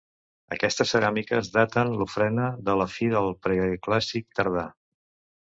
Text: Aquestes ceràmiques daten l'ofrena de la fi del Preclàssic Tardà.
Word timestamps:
Aquestes 0.53 0.93
ceràmiques 0.93 1.51
daten 1.57 1.93
l'ofrena 1.99 2.49
de 2.71 2.77
la 2.83 2.89
fi 2.97 3.13
del 3.17 3.31
Preclàssic 3.47 4.29
Tardà. 4.41 4.69